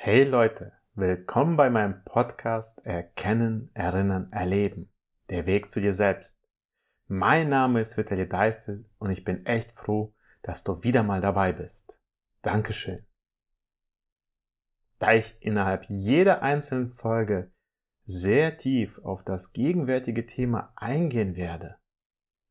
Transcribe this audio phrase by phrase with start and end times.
[0.00, 4.92] Hey Leute, willkommen bei meinem Podcast Erkennen, Erinnern, Erleben.
[5.28, 6.40] Der Weg zu dir selbst.
[7.08, 11.52] Mein Name ist Vitali Deifel und ich bin echt froh, dass du wieder mal dabei
[11.52, 11.98] bist.
[12.42, 13.04] Dankeschön.
[15.00, 17.50] Da ich innerhalb jeder einzelnen Folge
[18.06, 21.76] sehr tief auf das gegenwärtige Thema eingehen werde,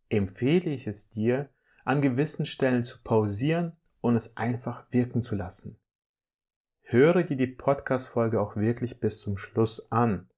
[0.09, 1.49] empfehle ich es dir,
[1.85, 5.79] an gewissen Stellen zu pausieren und es einfach wirken zu lassen
[6.89, 10.29] höre dir die Podcast-Folge auch wirklich bis zum Schluss an,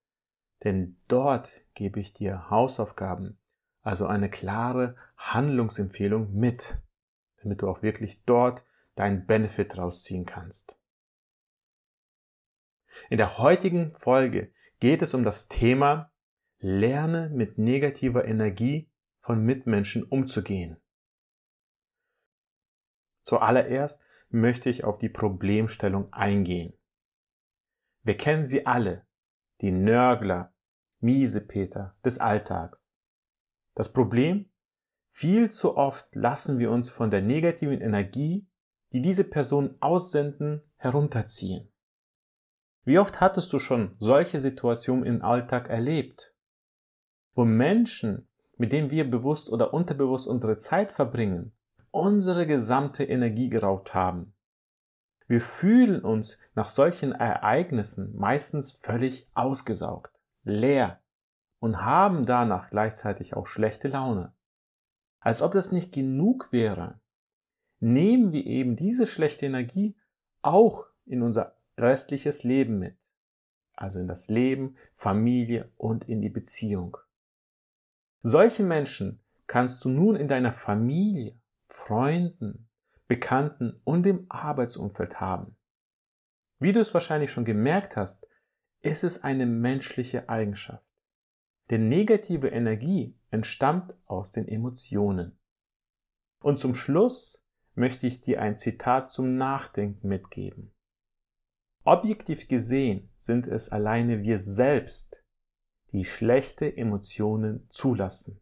[0.63, 3.37] denn dort gebe ich dir Hausaufgaben,
[3.83, 6.79] also eine klare Handlungsempfehlung mit,
[7.43, 10.75] damit du auch wirklich dort deinen Benefit rausziehen kannst.
[13.11, 16.11] In der heutigen Folge geht es um das Thema
[16.57, 18.89] Lerne mit negativer Energie
[19.21, 20.77] von Mitmenschen umzugehen.
[23.23, 26.73] Zuallererst möchte ich auf die Problemstellung eingehen.
[28.03, 29.05] Wir kennen sie alle,
[29.61, 30.53] die Nörgler,
[30.99, 32.91] Miesepeter des Alltags.
[33.75, 34.49] Das Problem?
[35.11, 38.47] Viel zu oft lassen wir uns von der negativen Energie,
[38.91, 41.71] die diese Personen aussenden, herunterziehen.
[42.83, 46.35] Wie oft hattest du schon solche Situationen im Alltag erlebt,
[47.33, 48.27] wo Menschen,
[48.57, 51.53] mit denen wir bewusst oder unterbewusst unsere Zeit verbringen,
[51.91, 54.33] unsere gesamte Energie geraubt haben.
[55.27, 60.11] Wir fühlen uns nach solchen Ereignissen meistens völlig ausgesaugt,
[60.43, 61.01] leer
[61.59, 64.33] und haben danach gleichzeitig auch schlechte Laune.
[65.19, 66.99] Als ob das nicht genug wäre,
[67.79, 69.95] nehmen wir eben diese schlechte Energie
[70.41, 72.95] auch in unser restliches Leben mit.
[73.75, 76.97] Also in das Leben, Familie und in die Beziehung.
[78.21, 82.67] Solche Menschen kannst du nun in deiner Familie, Freunden,
[83.07, 85.55] Bekannten und im Arbeitsumfeld haben.
[86.59, 88.27] Wie du es wahrscheinlich schon gemerkt hast,
[88.81, 90.85] ist es eine menschliche Eigenschaft.
[91.69, 95.39] Denn negative Energie entstammt aus den Emotionen.
[96.41, 97.45] Und zum Schluss
[97.75, 100.73] möchte ich dir ein Zitat zum Nachdenken mitgeben.
[101.83, 105.25] Objektiv gesehen sind es alleine wir selbst,
[105.91, 108.39] die schlechte Emotionen zulassen.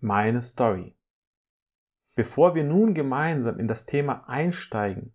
[0.00, 0.95] Meine Story.
[2.16, 5.14] Bevor wir nun gemeinsam in das Thema einsteigen,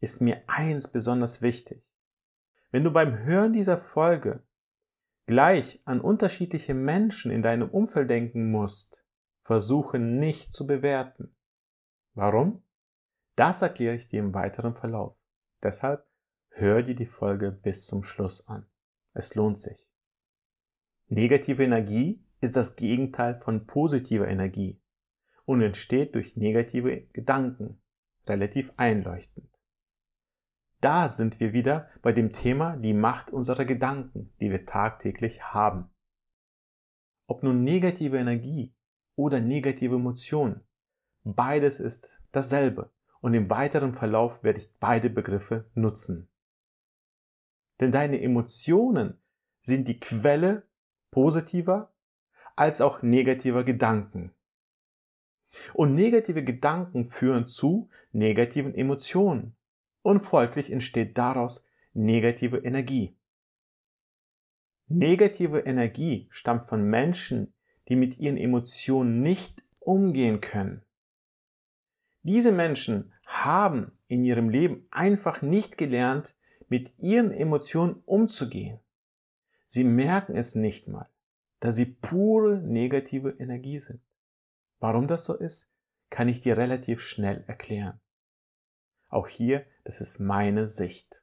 [0.00, 1.86] ist mir eins besonders wichtig.
[2.72, 4.42] Wenn du beim Hören dieser Folge
[5.26, 9.06] gleich an unterschiedliche Menschen in deinem Umfeld denken musst,
[9.42, 11.32] versuche nicht zu bewerten.
[12.14, 12.64] Warum?
[13.36, 15.16] Das erkläre ich dir im weiteren Verlauf.
[15.62, 16.08] Deshalb
[16.48, 18.66] hör dir die Folge bis zum Schluss an.
[19.14, 19.88] Es lohnt sich.
[21.06, 24.80] Negative Energie ist das Gegenteil von positiver Energie
[25.46, 27.80] und entsteht durch negative Gedanken,
[28.26, 29.48] relativ einleuchtend.
[30.80, 35.88] Da sind wir wieder bei dem Thema die Macht unserer Gedanken, die wir tagtäglich haben.
[37.26, 38.74] Ob nun negative Energie
[39.14, 40.60] oder negative Emotionen,
[41.24, 46.28] beides ist dasselbe und im weiteren Verlauf werde ich beide Begriffe nutzen.
[47.80, 49.18] Denn deine Emotionen
[49.62, 50.68] sind die Quelle
[51.10, 51.92] positiver
[52.54, 54.35] als auch negativer Gedanken.
[55.74, 59.54] Und negative Gedanken führen zu negativen Emotionen.
[60.02, 63.16] Und folglich entsteht daraus negative Energie.
[64.88, 67.52] Negative Energie stammt von Menschen,
[67.88, 70.82] die mit ihren Emotionen nicht umgehen können.
[72.22, 76.36] Diese Menschen haben in ihrem Leben einfach nicht gelernt,
[76.68, 78.80] mit ihren Emotionen umzugehen.
[79.66, 81.08] Sie merken es nicht mal,
[81.60, 84.00] da sie pure negative Energie sind.
[84.78, 85.70] Warum das so ist,
[86.10, 88.00] kann ich dir relativ schnell erklären.
[89.08, 91.22] Auch hier, das ist meine Sicht.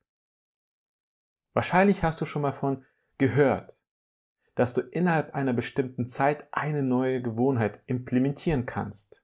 [1.54, 2.86] Wahrscheinlich hast du schon mal von
[3.18, 3.80] gehört,
[4.56, 9.24] dass du innerhalb einer bestimmten Zeit eine neue Gewohnheit implementieren kannst.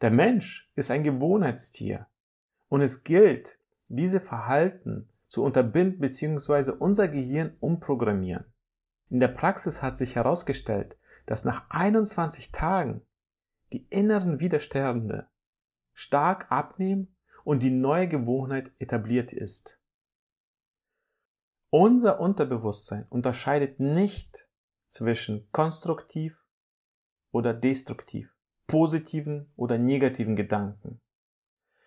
[0.00, 2.06] Der Mensch ist ein Gewohnheitstier
[2.68, 3.58] und es gilt,
[3.88, 6.72] diese Verhalten zu unterbinden bzw.
[6.72, 8.44] unser Gehirn umprogrammieren.
[9.10, 10.96] In der Praxis hat sich herausgestellt,
[11.28, 13.02] dass nach 21 Tagen
[13.74, 15.28] die inneren Widerstände
[15.92, 17.14] stark abnehmen
[17.44, 19.78] und die neue Gewohnheit etabliert ist.
[21.68, 24.48] Unser Unterbewusstsein unterscheidet nicht
[24.86, 26.42] zwischen konstruktiv
[27.30, 28.34] oder destruktiv,
[28.66, 31.02] positiven oder negativen Gedanken.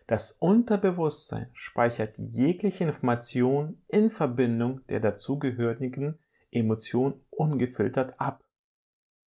[0.05, 6.19] Das Unterbewusstsein speichert jegliche Information in Verbindung der dazugehörigen
[6.51, 8.43] Emotion ungefiltert ab.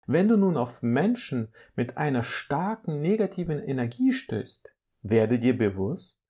[0.08, 6.22] Wenn du nun auf Menschen mit einer starken negativen Energie stößt, werde dir bewusst,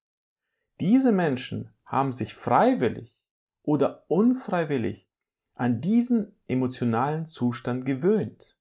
[0.80, 3.22] Diese Menschen haben sich freiwillig
[3.62, 5.08] oder unfreiwillig
[5.54, 8.58] an diesen emotionalen Zustand gewöhnt.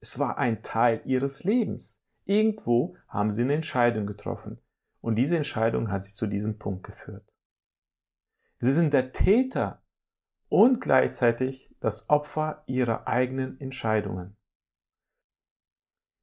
[0.00, 2.04] Es war ein Teil ihres Lebens.
[2.26, 4.60] Irgendwo haben sie eine Entscheidung getroffen
[5.00, 7.26] und diese Entscheidung hat sie zu diesem Punkt geführt.
[8.58, 9.82] Sie sind der Täter
[10.48, 14.36] und gleichzeitig das Opfer ihrer eigenen Entscheidungen.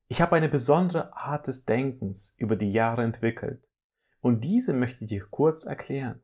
[0.07, 3.67] Ich habe eine besondere Art des Denkens über die Jahre entwickelt
[4.21, 6.21] und diese möchte ich dir kurz erklären.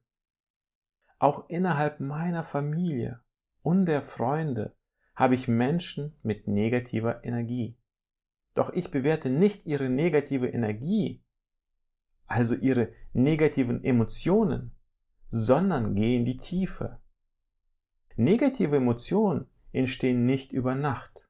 [1.20, 3.22] Auch innerhalb meiner Familie
[3.62, 4.76] und der Freunde
[5.16, 7.78] habe ich Menschen mit negativer Energie.
[8.54, 11.24] Doch ich bewerte nicht ihre negative Energie,
[12.26, 14.76] also ihre negativen Emotionen,
[15.30, 17.01] sondern gehe in die Tiefe.
[18.16, 21.30] Negative Emotionen entstehen nicht über Nacht.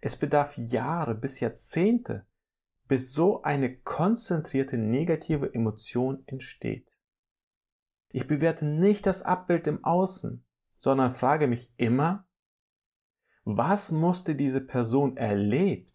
[0.00, 2.26] Es bedarf Jahre bis Jahrzehnte,
[2.88, 6.96] bis so eine konzentrierte negative Emotion entsteht.
[8.10, 10.44] Ich bewerte nicht das Abbild im Außen,
[10.76, 12.26] sondern frage mich immer,
[13.44, 15.92] was musste diese Person erlebt,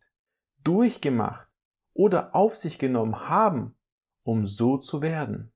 [0.63, 1.49] durchgemacht
[1.93, 3.77] oder auf sich genommen haben,
[4.23, 5.51] um so zu werden?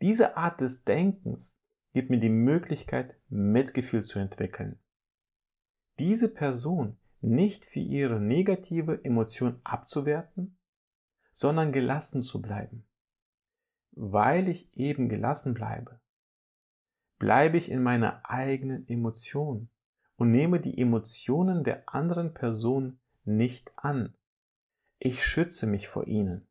[0.00, 1.61] Diese Art des Denkens
[1.92, 4.78] gibt mir die Möglichkeit, Mitgefühl zu entwickeln.
[5.98, 10.58] Diese Person nicht für ihre negative Emotion abzuwerten,
[11.32, 12.84] sondern gelassen zu bleiben.
[13.92, 16.00] Weil ich eben gelassen bleibe,
[17.18, 19.68] bleibe ich in meiner eigenen Emotion
[20.16, 24.14] und nehme die Emotionen der anderen Person nicht an.
[24.98, 26.48] Ich schütze mich vor ihnen.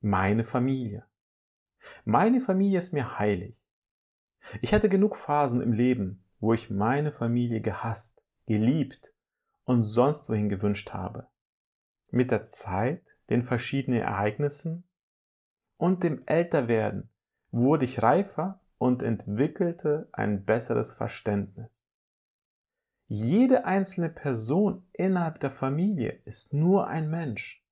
[0.00, 1.06] Meine Familie.
[2.04, 3.56] Meine Familie ist mir heilig.
[4.60, 9.14] Ich hatte genug Phasen im Leben, wo ich meine Familie gehasst, geliebt
[9.64, 11.26] und sonst wohin gewünscht habe.
[12.10, 14.84] Mit der Zeit, den verschiedenen Ereignissen
[15.78, 17.08] und dem Älterwerden
[17.50, 21.88] wurde ich reifer und entwickelte ein besseres Verständnis.
[23.06, 27.64] Jede einzelne Person innerhalb der Familie ist nur ein Mensch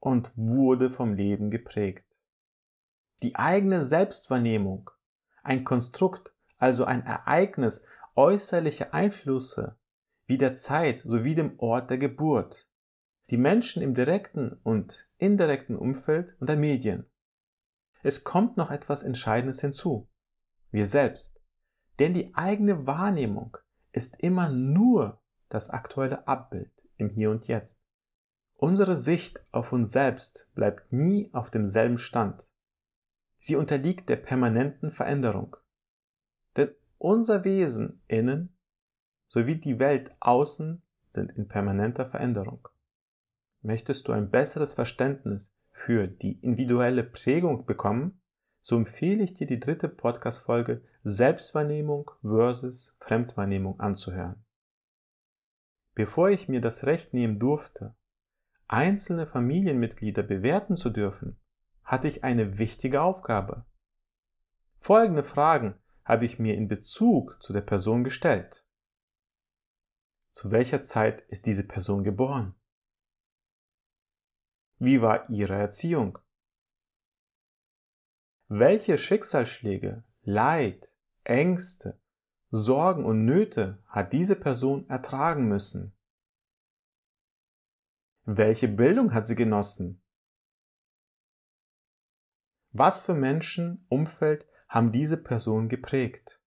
[0.00, 2.04] und wurde vom Leben geprägt.
[3.24, 4.90] Die eigene Selbstwahrnehmung,
[5.42, 7.86] ein Konstrukt, also ein Ereignis
[8.16, 9.78] äußerlicher Einflüsse
[10.26, 12.68] wie der Zeit sowie dem Ort der Geburt,
[13.30, 17.06] die Menschen im direkten und indirekten Umfeld und der Medien.
[18.02, 20.06] Es kommt noch etwas Entscheidendes hinzu.
[20.70, 21.40] Wir selbst.
[21.98, 23.56] Denn die eigene Wahrnehmung
[23.90, 27.82] ist immer nur das aktuelle Abbild im Hier und Jetzt.
[28.52, 32.46] Unsere Sicht auf uns selbst bleibt nie auf demselben Stand.
[33.44, 35.58] Sie unterliegt der permanenten Veränderung.
[36.56, 38.56] Denn unser Wesen innen
[39.28, 40.80] sowie die Welt außen
[41.10, 42.66] sind in permanenter Veränderung.
[43.60, 48.18] Möchtest du ein besseres Verständnis für die individuelle Prägung bekommen,
[48.62, 54.42] so empfehle ich dir die dritte Podcast-Folge Selbstwahrnehmung versus Fremdwahrnehmung anzuhören.
[55.94, 57.94] Bevor ich mir das Recht nehmen durfte,
[58.68, 61.36] einzelne Familienmitglieder bewerten zu dürfen,
[61.84, 63.64] hatte ich eine wichtige Aufgabe.
[64.80, 68.64] Folgende Fragen habe ich mir in Bezug zu der Person gestellt.
[70.30, 72.54] Zu welcher Zeit ist diese Person geboren?
[74.78, 76.18] Wie war ihre Erziehung?
[78.48, 81.98] Welche Schicksalsschläge, Leid, Ängste,
[82.50, 85.92] Sorgen und Nöte hat diese Person ertragen müssen?
[88.26, 90.03] Welche Bildung hat sie genossen?
[92.76, 96.40] Was für Menschen, Umfeld haben diese Person geprägt?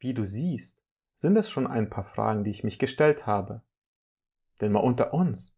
[0.00, 0.82] Wie du siehst,
[1.16, 3.62] sind es schon ein paar Fragen, die ich mich gestellt habe.
[4.60, 5.56] Denn mal unter uns,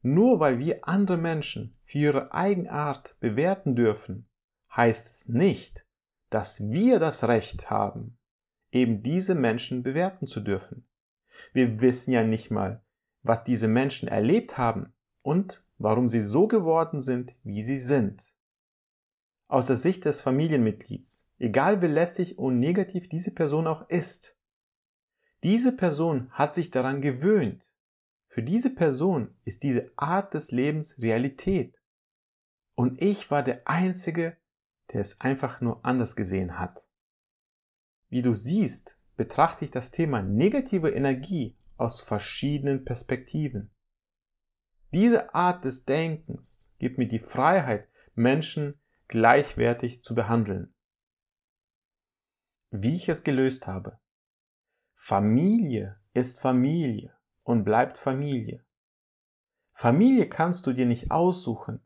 [0.00, 4.30] nur weil wir andere Menschen für ihre Eigenart bewerten dürfen,
[4.74, 5.86] heißt es nicht,
[6.30, 8.16] dass wir das Recht haben,
[8.70, 10.88] eben diese Menschen bewerten zu dürfen.
[11.52, 12.82] Wir wissen ja nicht mal,
[13.22, 18.32] was diese Menschen erlebt haben und warum sie so geworden sind, wie sie sind
[19.50, 24.36] aus der Sicht des Familienmitglieds, egal wie lästig und negativ diese Person auch ist.
[25.42, 27.70] Diese Person hat sich daran gewöhnt.
[28.28, 31.74] Für diese Person ist diese Art des Lebens Realität.
[32.74, 34.36] Und ich war der Einzige,
[34.92, 36.84] der es einfach nur anders gesehen hat.
[38.08, 43.70] Wie du siehst, betrachte ich das Thema negative Energie aus verschiedenen Perspektiven.
[44.92, 48.80] Diese Art des Denkens gibt mir die Freiheit, Menschen
[49.10, 50.74] gleichwertig zu behandeln.
[52.70, 54.00] Wie ich es gelöst habe.
[54.96, 58.64] Familie ist Familie und bleibt Familie.
[59.72, 61.80] Familie kannst du dir nicht aussuchen,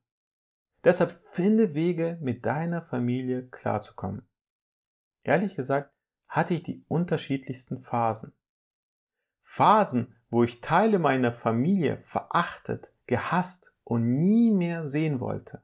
[0.84, 4.28] Deshalb finde Wege, mit deiner Familie klarzukommen.
[5.22, 5.90] Ehrlich gesagt
[6.28, 8.34] hatte ich die unterschiedlichsten Phasen.
[9.42, 15.62] Phasen, wo ich Teile meiner Familie verachtet, gehasst und nie mehr sehen wollte.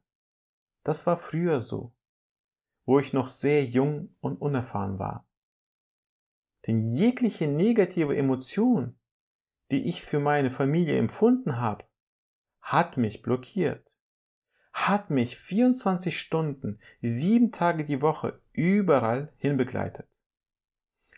[0.83, 1.93] Das war früher so,
[2.85, 5.27] wo ich noch sehr jung und unerfahren war.
[6.67, 8.99] Denn jegliche negative Emotion,
[9.71, 11.85] die ich für meine Familie empfunden habe,
[12.61, 13.87] hat mich blockiert,
[14.73, 20.09] hat mich 24 Stunden, sieben Tage die Woche überall hinbegleitet,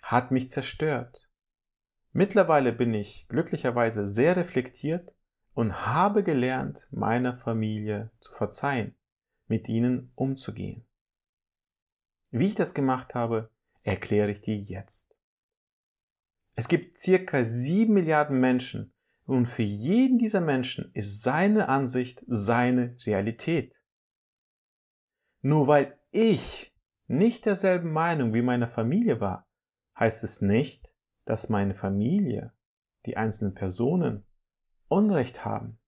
[0.03, 1.29] hat mich zerstört.
[2.13, 5.13] Mittlerweile bin ich glücklicherweise sehr reflektiert
[5.55, 8.95] und habe gelernt, meiner Familie zu verzeihen,
[9.53, 10.83] mit ihnen umzugehen.
[12.31, 13.51] Wie ich das gemacht habe,
[13.83, 15.15] erkläre ich dir jetzt.
[16.55, 18.95] Es gibt circa sieben Milliarden Menschen
[19.27, 23.83] und für jeden dieser Menschen ist seine Ansicht seine Realität.
[25.43, 26.75] Nur weil ich
[27.07, 29.47] nicht derselben Meinung wie meine Familie war,
[29.99, 30.89] heißt es nicht,
[31.27, 32.55] dass meine Familie,
[33.05, 34.25] die einzelnen Personen,
[34.89, 35.79] Unrecht haben.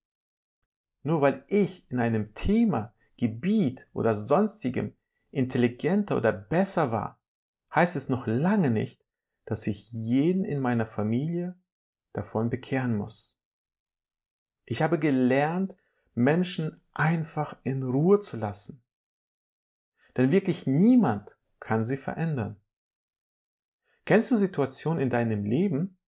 [1.02, 4.94] Nur weil ich in einem Thema, Gebiet oder sonstigem
[5.30, 7.20] intelligenter oder besser war,
[7.74, 9.04] heißt es noch lange nicht,
[9.44, 11.56] dass ich jeden in meiner Familie
[12.12, 13.38] davon bekehren muss.
[14.64, 15.76] Ich habe gelernt,
[16.14, 18.82] Menschen einfach in Ruhe zu lassen.
[20.16, 22.56] Denn wirklich niemand kann sie verändern.
[24.04, 25.98] Kennst du Situationen in deinem Leben,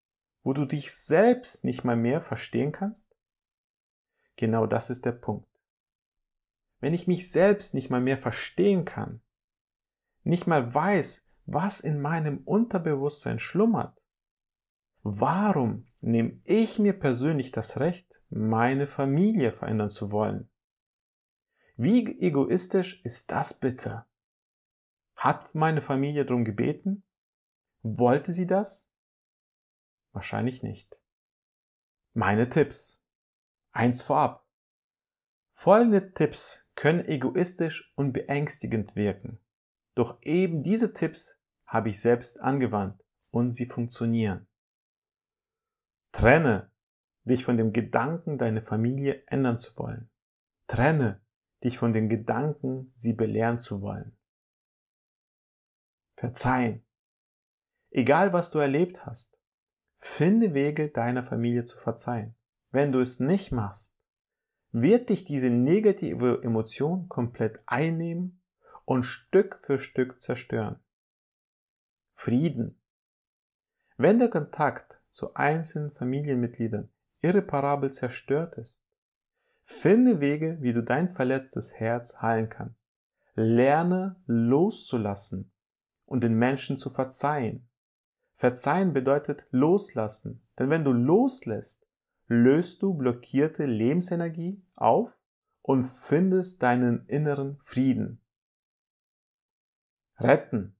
[0.42, 3.16] wo du dich selbst nicht mal mehr verstehen kannst?
[4.36, 5.55] Genau das ist der Punkt.
[6.80, 9.21] Wenn ich mich selbst nicht mal mehr verstehen kann,
[10.25, 14.02] nicht mal weiß, was in meinem Unterbewusstsein schlummert,
[15.02, 20.50] warum nehme ich mir persönlich das Recht, meine Familie verändern zu wollen?
[21.76, 24.04] Wie egoistisch ist das bitte?
[25.14, 27.04] Hat meine Familie darum gebeten?
[27.83, 28.90] Wollte sie das?
[30.12, 30.99] Wahrscheinlich nicht.
[32.12, 33.02] Meine Tipps.
[33.73, 34.47] Eins vorab.
[35.54, 39.40] Folgende Tipps können egoistisch und beängstigend wirken.
[39.97, 44.47] Doch eben diese Tipps habe ich selbst angewandt und sie funktionieren.
[46.12, 46.71] Trenne
[47.25, 50.11] dich von dem Gedanken, deine Familie ändern zu wollen.
[50.68, 51.21] Trenne
[51.64, 54.16] dich von den Gedanken, sie belehren zu wollen.
[56.16, 56.87] Verzeihen.
[57.90, 59.37] Egal was du erlebt hast,
[59.99, 62.37] Finde Wege, deiner Familie zu verzeihen.
[62.71, 63.96] Wenn du es nicht machst,
[64.83, 68.42] wird dich diese negative Emotion komplett einnehmen
[68.85, 70.78] und Stück für Stück zerstören.
[72.14, 72.78] Frieden.
[73.97, 76.90] Wenn der Kontakt zu einzelnen Familienmitgliedern
[77.23, 78.87] irreparabel zerstört ist,
[79.64, 82.87] finde Wege, wie du dein verletztes Herz heilen kannst.
[83.35, 85.52] Lerne loszulassen
[86.04, 87.66] und den Menschen zu verzeihen.
[88.35, 90.47] Verzeihen bedeutet loslassen.
[90.59, 91.86] Denn wenn du loslässt,
[92.26, 95.11] löst du blockierte Lebensenergie auf
[95.62, 98.21] und findest deinen inneren Frieden.
[100.18, 100.76] Retten.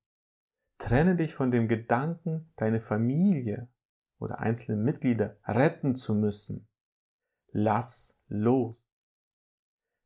[0.79, 3.69] Trenne dich von dem Gedanken, deine Familie
[4.19, 6.69] oder einzelne Mitglieder retten zu müssen.
[7.51, 8.95] Lass los.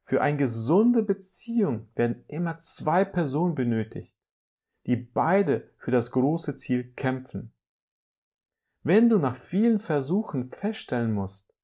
[0.05, 4.15] Für eine gesunde Beziehung werden immer zwei Personen benötigt
[4.87, 7.53] die beide für das große Ziel kämpfen.
[8.83, 11.55] Wenn du nach vielen Versuchen feststellen musst,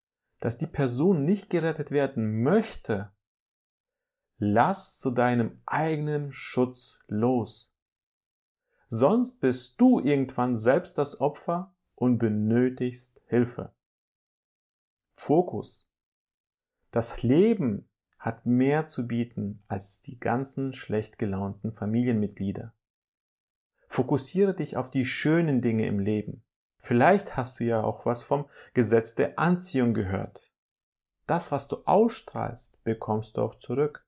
[0.41, 3.11] dass die Person nicht gerettet werden möchte,
[4.39, 7.75] lass zu deinem eigenen Schutz los.
[8.89, 13.73] Sonst bist du irgendwann selbst das Opfer und benötigst Hilfe.
[15.15, 15.91] Fokus.
[16.93, 22.75] Das Leben hat mehr zu bieten als die ganzen schlecht gelaunten Familienmitglieder.
[23.89, 26.46] Fokussiere dich auf die schönen Dinge im Leben.
[26.87, 30.53] Vielleicht hast du ja auch was vom Gesetz der Anziehung gehört.
[31.27, 34.07] Das, was du ausstrahlst, bekommst du auch zurück.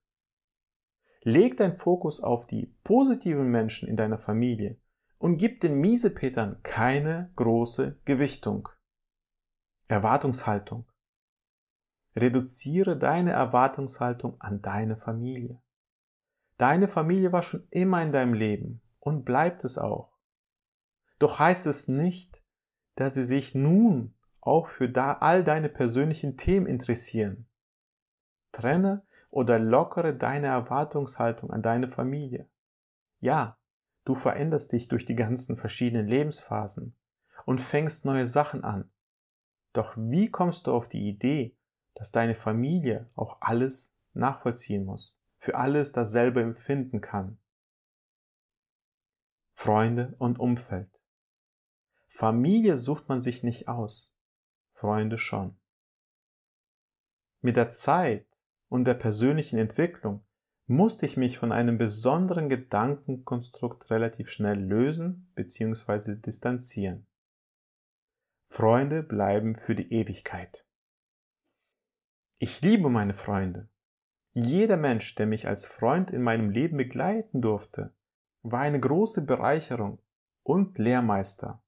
[1.23, 4.79] Leg dein Fokus auf die positiven Menschen in deiner Familie
[5.19, 8.69] und gib den Miesepetern keine große Gewichtung.
[9.89, 10.87] Erwartungshaltung.
[12.15, 15.61] Reduziere deine Erwartungshaltung an deine Familie.
[16.59, 20.17] Deine Familie war schon immer in deinem Leben und bleibt es auch.
[21.19, 22.38] Doch heißt es nicht,
[22.99, 24.91] dass sie sich nun auch für
[25.23, 27.47] all deine persönlichen Themen interessieren.
[28.51, 32.49] Trenne oder lockere deine Erwartungshaltung an deine Familie.
[33.21, 33.57] Ja,
[34.05, 36.97] du veränderst dich durch die ganzen verschiedenen Lebensphasen
[37.45, 38.91] und fängst neue Sachen an.
[39.73, 41.57] Doch wie kommst du auf die Idee,
[41.95, 47.39] dass deine Familie auch alles nachvollziehen muss, für alles dasselbe empfinden kann.
[49.55, 50.98] Freunde und Umfeld.
[52.09, 54.17] Familie sucht man sich nicht aus,
[54.73, 55.57] Freunde schon.
[57.41, 58.27] Mit der Zeit
[58.69, 60.25] und der persönlichen Entwicklung
[60.67, 66.17] musste ich mich von einem besonderen Gedankenkonstrukt relativ schnell lösen bzw.
[66.17, 67.07] distanzieren.
[68.51, 70.65] Freunde bleiben für die Ewigkeit.
[72.39, 73.69] Ich liebe meine Freunde.
[74.33, 77.93] Jeder Mensch, der mich als Freund in meinem Leben begleiten durfte,
[78.43, 79.99] war eine große Bereicherung
[80.43, 81.63] und Lehrmeister.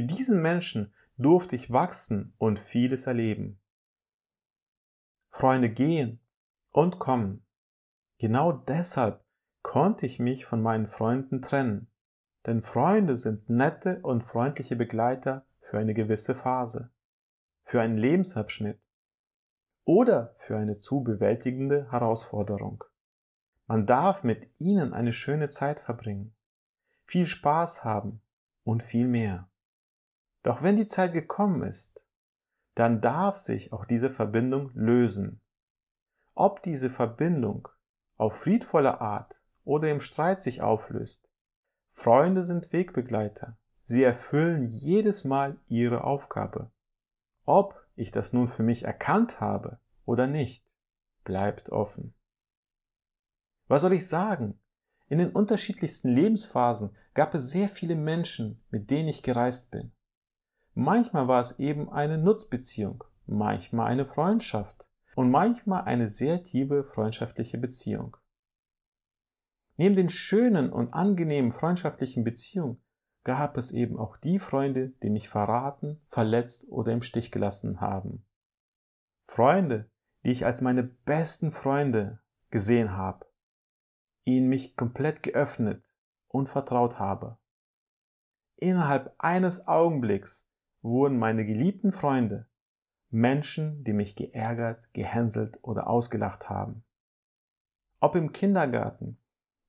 [0.00, 3.60] Mit diesen Menschen durfte ich wachsen und vieles erleben.
[5.28, 6.20] Freunde gehen
[6.70, 7.44] und kommen.
[8.16, 9.22] Genau deshalb
[9.60, 11.88] konnte ich mich von meinen Freunden trennen,
[12.46, 16.90] denn Freunde sind nette und freundliche Begleiter für eine gewisse Phase,
[17.64, 18.80] für einen Lebensabschnitt
[19.84, 22.84] oder für eine zu bewältigende Herausforderung.
[23.66, 26.34] Man darf mit ihnen eine schöne Zeit verbringen,
[27.04, 28.22] viel Spaß haben
[28.64, 29.49] und viel mehr.
[30.42, 32.04] Doch wenn die Zeit gekommen ist,
[32.74, 35.40] dann darf sich auch diese Verbindung lösen.
[36.34, 37.68] Ob diese Verbindung
[38.16, 41.28] auf friedvolle Art oder im Streit sich auflöst.
[41.92, 43.58] Freunde sind Wegbegleiter.
[43.82, 46.70] Sie erfüllen jedes Mal ihre Aufgabe.
[47.44, 50.64] Ob ich das nun für mich erkannt habe oder nicht,
[51.24, 52.14] bleibt offen.
[53.68, 54.58] Was soll ich sagen?
[55.08, 59.92] In den unterschiedlichsten Lebensphasen gab es sehr viele Menschen, mit denen ich gereist bin.
[60.82, 67.58] Manchmal war es eben eine Nutzbeziehung, manchmal eine Freundschaft und manchmal eine sehr tiefe freundschaftliche
[67.58, 68.16] Beziehung.
[69.76, 72.82] Neben den schönen und angenehmen freundschaftlichen Beziehungen
[73.24, 78.24] gab es eben auch die Freunde, die mich verraten, verletzt oder im Stich gelassen haben.
[79.26, 79.90] Freunde,
[80.24, 83.26] die ich als meine besten Freunde gesehen habe,
[84.24, 85.84] ihnen mich komplett geöffnet
[86.28, 87.36] und vertraut habe.
[88.56, 90.49] Innerhalb eines Augenblicks
[90.82, 92.46] wurden meine geliebten Freunde
[93.10, 96.84] Menschen, die mich geärgert, gehänselt oder ausgelacht haben.
[97.98, 99.18] Ob im Kindergarten,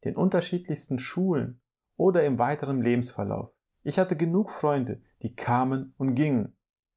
[0.04, 1.60] den unterschiedlichsten Schulen
[1.98, 3.52] oder im weiteren Lebensverlauf.
[3.84, 6.56] Ich hatte genug Freunde, die kamen und gingen,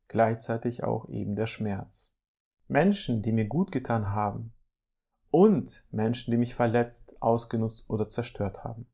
[0.09, 2.17] gleichzeitig auch eben der Schmerz.
[2.69, 4.53] Menschen, die mir gut getan haben
[5.31, 8.87] und Menschen, die mich verletzt, ausgenutzt oder zerstört haben.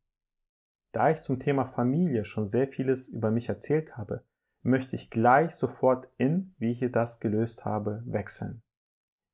[0.92, 4.24] Da ich zum Thema Familie schon sehr vieles über mich erzählt habe,
[4.62, 8.62] möchte ich gleich sofort in, wie ich das gelöst habe, wechseln.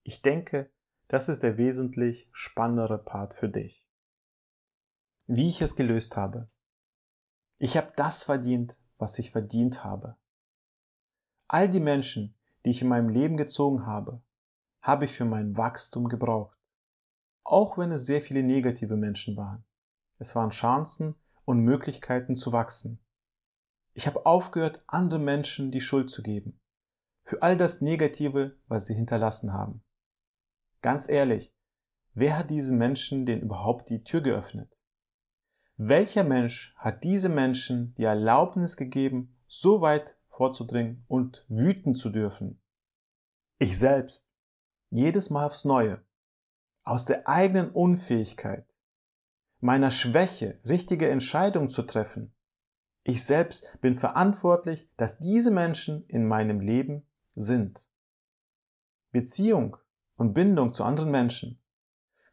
[0.03, 0.71] Ich denke,
[1.09, 3.85] das ist der wesentlich spannendere Part für dich.
[5.27, 6.49] Wie ich es gelöst habe.
[7.59, 10.17] Ich habe das verdient, was ich verdient habe.
[11.49, 12.35] All die Menschen,
[12.65, 14.21] die ich in meinem Leben gezogen habe,
[14.83, 16.57] habe ich für mein Wachstum gebraucht.
[17.45, 19.65] Auch wenn es sehr viele negative Menschen waren.
[20.19, 23.01] Es waren Chancen und Möglichkeiten zu wachsen.
[23.97, 26.61] Ich habe aufgehört, anderen Menschen die Schuld zu geben.
[27.25, 29.83] Für all das Negative, was sie hinterlassen haben.
[30.83, 31.57] Ganz ehrlich,
[32.13, 34.71] wer hat diesen Menschen denn überhaupt die Tür geöffnet?
[35.79, 42.61] Welcher Mensch hat diese Menschen die Erlaubnis gegeben, so weit vorzudringen und wüten zu dürfen?
[43.59, 44.31] Ich selbst.
[44.91, 46.05] Jedes Mal aufs Neue.
[46.85, 48.67] Aus der eigenen Unfähigkeit,
[49.61, 52.36] meiner Schwäche, richtige Entscheidungen zu treffen,
[53.09, 57.87] ich selbst bin verantwortlich, dass diese Menschen in meinem Leben sind.
[59.12, 59.77] Beziehung
[60.16, 61.62] und Bindung zu anderen Menschen.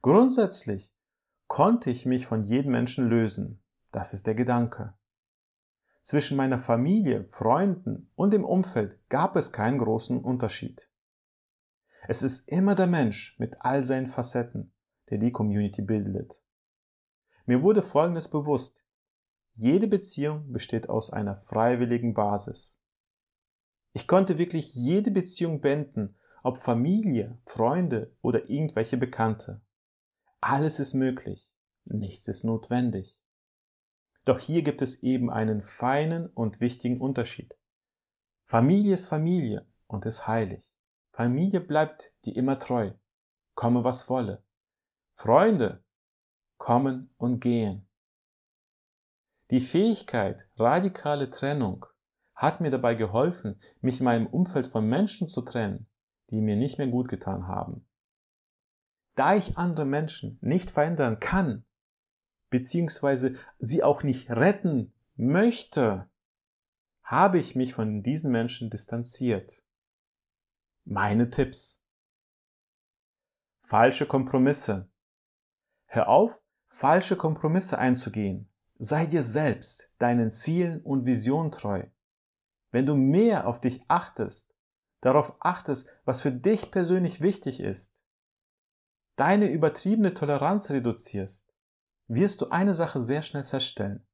[0.01, 0.91] Grundsätzlich
[1.45, 3.61] konnte ich mich von jedem Menschen lösen.
[3.91, 4.95] Das ist der Gedanke.
[6.01, 10.89] Zwischen meiner Familie, Freunden und dem Umfeld gab es keinen großen Unterschied.
[12.07, 14.73] Es ist immer der Mensch mit all seinen Facetten,
[15.11, 16.41] der die Community bildet.
[17.45, 18.82] Mir wurde Folgendes bewusst.
[19.55, 22.81] Jede Beziehung besteht aus einer freiwilligen Basis.
[23.93, 29.61] Ich konnte wirklich jede Beziehung beenden, ob Familie, Freunde oder irgendwelche Bekannte.
[30.41, 31.47] Alles ist möglich,
[31.85, 33.19] nichts ist notwendig.
[34.25, 37.55] Doch hier gibt es eben einen feinen und wichtigen Unterschied.
[38.45, 40.73] Familie ist Familie und ist heilig.
[41.11, 42.91] Familie bleibt dir immer treu,
[43.53, 44.43] komme was wolle.
[45.15, 45.83] Freunde
[46.57, 47.87] kommen und gehen.
[49.53, 51.85] Die Fähigkeit radikale Trennung
[52.33, 55.85] hat mir dabei geholfen, mich in meinem Umfeld von Menschen zu trennen,
[56.31, 57.87] die mir nicht mehr gut getan haben.
[59.13, 61.65] Da ich andere Menschen nicht verändern kann,
[62.49, 66.09] beziehungsweise sie auch nicht retten möchte,
[67.03, 69.63] habe ich mich von diesen Menschen distanziert.
[70.83, 71.79] Meine Tipps.
[73.61, 74.89] Falsche Kompromisse
[75.85, 78.49] Hör auf, falsche Kompromisse einzugehen.
[78.85, 81.85] Sei dir selbst, deinen Zielen und Visionen treu.
[82.71, 84.53] Wenn du mehr auf dich achtest,
[84.99, 88.03] darauf achtest, was für dich persönlich wichtig ist,
[89.15, 91.49] deine übertriebene Toleranz reduzierst,
[92.09, 94.05] wirst du eine Sache sehr schnell feststellen.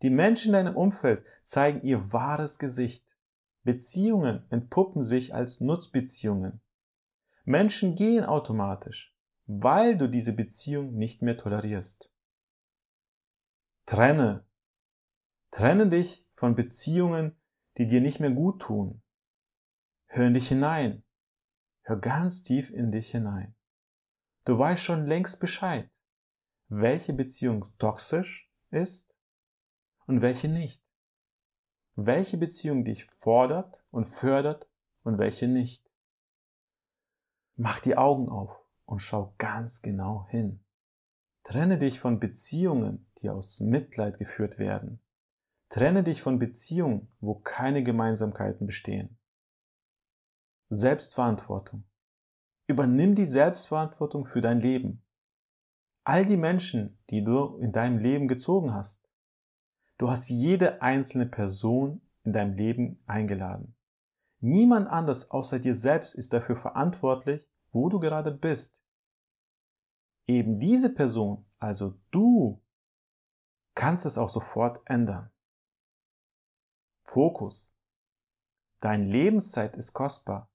[0.00, 3.14] Die Menschen in deinem Umfeld zeigen ihr wahres Gesicht.
[3.64, 6.62] Beziehungen entpuppen sich als Nutzbeziehungen.
[7.44, 12.08] Menschen gehen automatisch, weil du diese Beziehung nicht mehr tolerierst.
[13.86, 14.46] Trenne.
[15.50, 17.38] Trenne dich von Beziehungen,
[17.76, 19.02] die dir nicht mehr gut tun.
[20.06, 21.04] Hör in dich hinein.
[21.82, 23.54] Hör ganz tief in dich hinein.
[24.46, 25.90] Du weißt schon längst Bescheid,
[26.68, 29.18] welche Beziehung toxisch ist
[30.06, 30.82] und welche nicht.
[31.94, 34.66] Welche Beziehung dich fordert und fördert
[35.02, 35.90] und welche nicht.
[37.56, 40.64] Mach die Augen auf und schau ganz genau hin.
[41.42, 45.00] Trenne dich von Beziehungen, die aus Mitleid geführt werden.
[45.70, 49.18] Trenne dich von Beziehungen, wo keine Gemeinsamkeiten bestehen.
[50.68, 51.84] Selbstverantwortung.
[52.66, 55.02] Übernimm die Selbstverantwortung für dein Leben.
[56.04, 59.08] All die Menschen, die du in deinem Leben gezogen hast.
[59.98, 63.74] Du hast jede einzelne Person in deinem Leben eingeladen.
[64.40, 68.82] Niemand anders außer dir selbst ist dafür verantwortlich, wo du gerade bist.
[70.26, 72.63] Eben diese Person, also du,
[73.74, 75.30] kannst es auch sofort ändern.
[77.02, 77.76] Fokus.
[78.80, 80.50] Deine Lebenszeit ist kostbar.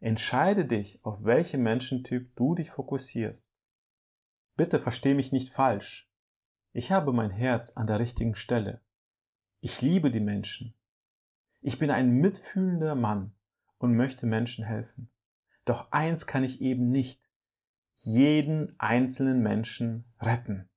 [0.00, 3.52] Entscheide dich, auf welchen Menschentyp du dich fokussierst.
[4.56, 6.10] Bitte versteh mich nicht falsch.
[6.72, 8.80] Ich habe mein Herz an der richtigen Stelle.
[9.60, 10.74] Ich liebe die Menschen.
[11.60, 13.32] Ich bin ein mitfühlender Mann
[13.78, 15.08] und möchte Menschen helfen.
[15.64, 17.22] Doch eins kann ich eben nicht.
[17.98, 20.68] Jeden einzelnen Menschen retten.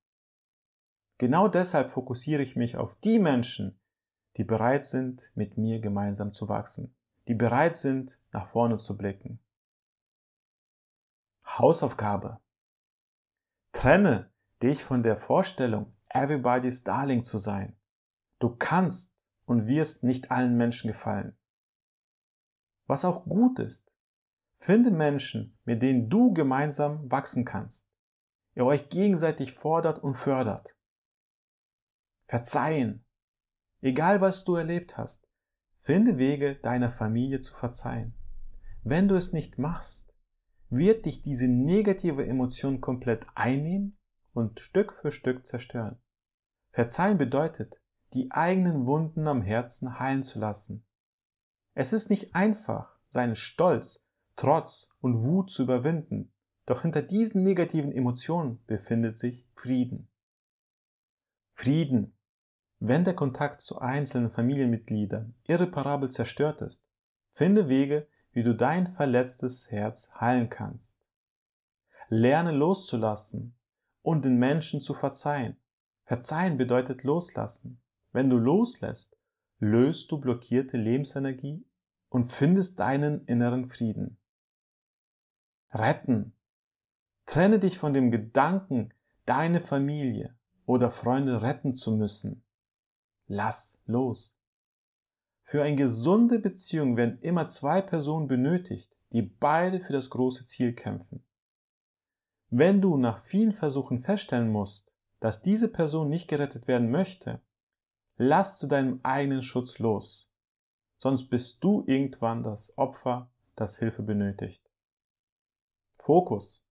[1.17, 3.79] Genau deshalb fokussiere ich mich auf die Menschen,
[4.37, 6.95] die bereit sind, mit mir gemeinsam zu wachsen
[7.27, 9.39] die bereit sind, nach vorne zu blicken.
[11.45, 12.39] Hausaufgabe.
[13.71, 17.75] Trenne dich von der Vorstellung, everybody's darling zu sein.
[18.39, 21.37] Du kannst und wirst nicht allen Menschen gefallen.
[22.87, 23.91] Was auch gut ist,
[24.57, 27.89] finde Menschen, mit denen du gemeinsam wachsen kannst.
[28.53, 30.74] Ihr euch gegenseitig fordert und fördert.
[32.27, 33.05] Verzeihen.
[33.81, 35.27] Egal was du erlebt hast,
[35.85, 38.15] Finde Wege, deiner Familie zu verzeihen.
[38.83, 40.15] Wenn du es nicht machst,
[40.71, 43.95] wird dich diese negative Emotion komplett einnehmen
[44.33, 46.01] und Stück für Stück zerstören.
[46.71, 47.79] Verzeihen bedeutet,
[48.13, 50.83] die eigenen Wunden am Herzen heilen zu lassen.
[51.75, 54.03] Es ist nicht einfach, seinen Stolz,
[54.35, 56.33] Trotz und Wut zu überwinden,
[56.65, 60.09] doch hinter diesen negativen Emotionen befindet sich Frieden.
[61.55, 62.15] Frieden
[62.79, 66.85] wenn der Kontakt zu einzelnen Familienmitgliedern irreparabel zerstört ist,
[67.33, 70.99] finde Wege, wie du dein verletztes Herz heilen kannst.
[72.09, 73.55] Lerne loszulassen
[74.01, 75.57] und den Menschen zu verzeihen.
[76.03, 77.81] Verzeihen bedeutet loslassen.
[78.11, 79.17] Wenn du loslässt,
[79.59, 81.65] löst du blockierte Lebensenergie
[82.09, 84.17] und findest deinen inneren Frieden.
[85.71, 86.33] Retten.
[87.25, 88.93] Trenne dich von dem Gedanken,
[89.25, 92.43] deine Familie oder Freunde retten zu müssen.
[93.27, 94.37] Lass los.
[95.43, 100.73] Für eine gesunde Beziehung werden immer zwei Personen benötigt, die beide für das große Ziel
[100.73, 101.23] kämpfen.
[102.49, 107.41] Wenn du nach vielen Versuchen feststellen musst, dass diese Person nicht gerettet werden möchte,
[108.17, 110.31] lass zu deinem eigenen Schutz los.
[110.97, 114.63] Sonst bist du irgendwann das Opfer, das Hilfe benötigt.
[115.97, 116.65] Fokus.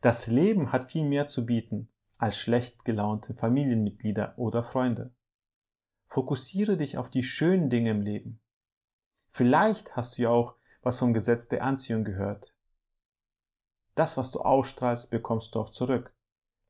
[0.00, 1.91] Das Leben hat viel mehr zu bieten
[2.22, 5.12] als schlecht gelaunte Familienmitglieder oder Freunde.
[6.06, 8.40] Fokussiere dich auf die schönen Dinge im Leben.
[9.30, 12.54] Vielleicht hast du ja auch was vom Gesetz der Anziehung gehört.
[13.96, 16.14] Das, was du ausstrahlst, bekommst du auch zurück.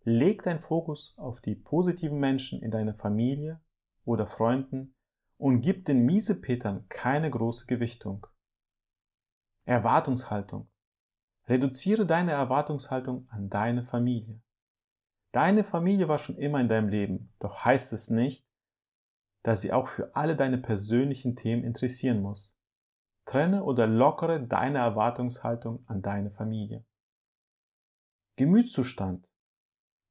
[0.04, 3.60] Leg dein Fokus auf die positiven Menschen in deiner Familie
[4.06, 4.94] oder Freunden
[5.36, 8.26] und gib den Miesepetern keine große Gewichtung.
[9.66, 10.70] Erwartungshaltung.
[11.46, 14.41] Reduziere deine Erwartungshaltung an deine Familie.
[15.32, 18.46] Deine Familie war schon immer in deinem Leben, doch heißt es nicht,
[19.42, 22.56] dass sie auch für alle deine persönlichen Themen interessieren muss.
[23.24, 26.84] Trenne oder lockere deine Erwartungshaltung an deine Familie.
[28.36, 29.32] Gemütszustand.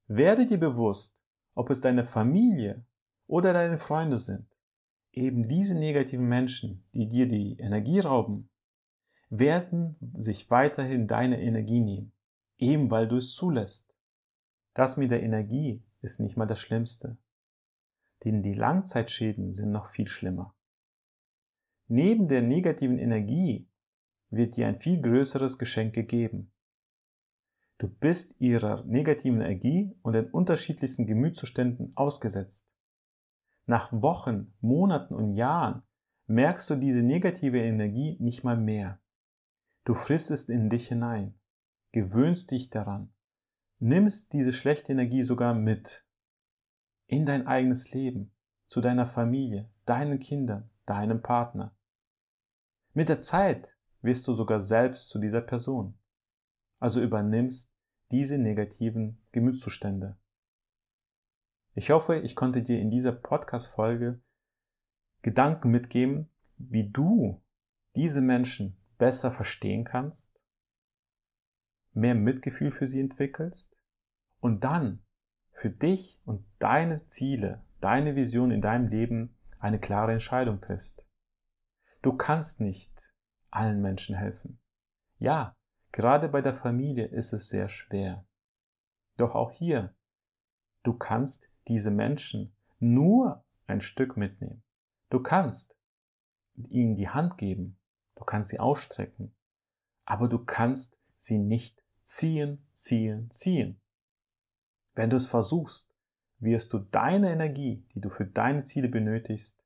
[0.07, 1.21] Werde dir bewusst,
[1.53, 2.85] ob es deine Familie
[3.27, 4.47] oder deine Freunde sind.
[5.11, 8.49] Eben diese negativen Menschen, die dir die Energie rauben,
[9.29, 12.11] werden sich weiterhin deine Energie nehmen,
[12.57, 13.90] eben weil du es zulässt.
[14.73, 17.17] Das mit der Energie ist nicht mal das Schlimmste,
[18.23, 20.55] denn die Langzeitschäden sind noch viel schlimmer.
[21.87, 23.67] Neben der negativen Energie
[24.29, 26.53] wird dir ein viel größeres Geschenk gegeben.
[27.79, 32.71] Du bist ihrer negativen Energie und den unterschiedlichsten Gemütszuständen ausgesetzt.
[33.65, 35.83] Nach Wochen, Monaten und Jahren
[36.27, 39.01] merkst du diese negative Energie nicht mal mehr.
[39.83, 41.33] Du frisst es in dich hinein,
[41.91, 43.11] gewöhnst dich daran,
[43.81, 46.05] nimmst diese schlechte Energie sogar mit
[47.07, 48.31] in dein eigenes Leben,
[48.67, 51.75] zu deiner Familie, deinen Kindern, deinem Partner.
[52.93, 55.97] Mit der Zeit wirst du sogar selbst zu dieser Person,
[56.79, 57.73] also übernimmst
[58.11, 60.17] diese negativen Gemütszustände.
[61.73, 64.21] Ich hoffe, ich konnte dir in dieser Podcast-Folge
[65.21, 67.41] Gedanken mitgeben, wie du
[67.95, 70.40] diese Menschen besser verstehen kannst,
[71.93, 73.75] mehr Mitgefühl für sie entwickelst
[74.39, 75.03] und dann
[75.51, 81.05] für dich und deine Ziele, deine Vision in deinem Leben eine klare Entscheidung triffst.
[82.01, 83.13] Du kannst nicht
[83.51, 84.59] allen Menschen helfen.
[85.19, 85.55] Ja,
[85.91, 88.25] gerade bei der Familie ist es sehr schwer.
[89.17, 89.93] Doch auch hier,
[90.83, 94.63] du kannst diese Menschen nur ein Stück mitnehmen.
[95.09, 95.75] Du kannst
[96.55, 97.77] ihnen die Hand geben,
[98.15, 99.35] du kannst sie ausstrecken,
[100.05, 103.79] aber du kannst sie nicht ziehen, ziehen, ziehen.
[104.93, 105.95] Wenn du es versuchst,
[106.39, 109.63] wirst du deine Energie, die du für deine Ziele benötigst,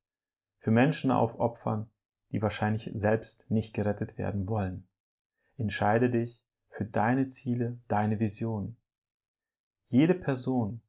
[0.60, 1.90] für Menschen aufopfern,
[2.32, 4.88] die wahrscheinlich selbst nicht gerettet werden wollen.
[5.58, 8.76] Entscheide dich für deine Ziele, deine Vision.
[9.88, 10.82] Jede Person,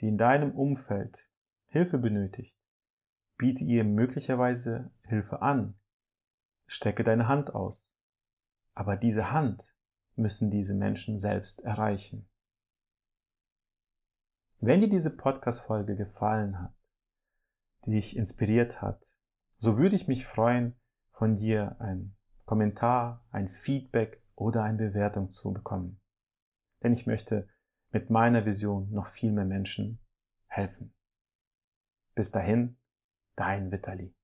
[0.00, 1.28] die in deinem Umfeld
[1.66, 2.56] Hilfe benötigt,
[3.36, 5.74] biete ihr möglicherweise Hilfe an.
[6.66, 7.90] Strecke deine Hand aus.
[8.74, 9.74] Aber diese Hand
[10.16, 12.28] müssen diese Menschen selbst erreichen.
[14.60, 16.74] Wenn dir diese Podcast-Folge gefallen hat,
[17.84, 19.04] die dich inspiriert hat,
[19.58, 20.76] so würde ich mich freuen,
[21.12, 26.00] von dir ein Kommentar, ein Feedback oder eine Bewertung zu bekommen.
[26.82, 27.48] Denn ich möchte
[27.90, 30.00] mit meiner Vision noch viel mehr Menschen
[30.46, 30.94] helfen.
[32.14, 32.76] Bis dahin,
[33.36, 34.14] dein Vitali.